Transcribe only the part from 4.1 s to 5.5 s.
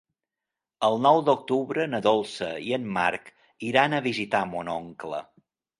visitar mon oncle.